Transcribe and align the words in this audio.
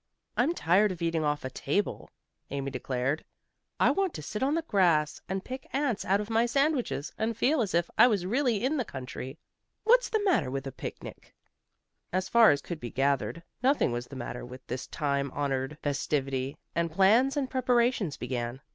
"I'm 0.35 0.55
tired 0.55 0.91
of 0.91 1.03
eating 1.03 1.23
off 1.23 1.45
a 1.45 1.51
table," 1.51 2.09
Amy 2.49 2.71
declared. 2.71 3.23
"I 3.79 3.91
want 3.91 4.15
to 4.15 4.23
sit 4.23 4.41
on 4.41 4.55
the 4.55 4.63
grass, 4.63 5.21
and 5.29 5.45
pick 5.45 5.67
ants 5.73 6.05
out 6.05 6.19
of 6.19 6.27
my 6.31 6.47
sandwiches, 6.47 7.13
and 7.19 7.37
feel 7.37 7.61
as 7.61 7.75
if 7.75 7.87
I 7.99 8.07
was 8.07 8.25
really 8.25 8.65
in 8.65 8.77
the 8.77 8.83
country. 8.83 9.37
What's 9.83 10.09
the 10.09 10.23
matter 10.23 10.49
with 10.49 10.65
a 10.65 10.71
picnic?" 10.71 11.35
As 12.11 12.27
far 12.29 12.49
as 12.49 12.63
could 12.63 12.79
be 12.79 12.89
gathered, 12.89 13.43
nothing 13.61 13.91
was 13.91 14.07
the 14.07 14.15
matter 14.15 14.43
with 14.43 14.65
this 14.65 14.87
time 14.87 15.29
honored 15.35 15.77
festivity, 15.83 16.57
and 16.73 16.91
plans 16.91 17.37
and 17.37 17.47
preparations 17.47 18.17
began. 18.17 18.59